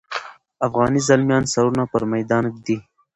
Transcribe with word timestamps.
افغاني 0.67 0.99
زلمیان 1.07 1.43
سرونه 1.53 1.83
پر 1.91 2.01
میدان 2.11 2.43
ږدي. 2.53 2.77